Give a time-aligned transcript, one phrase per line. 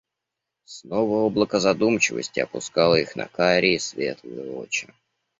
[0.65, 4.91] Снова облако задумчивости опускало их на карие светлые очи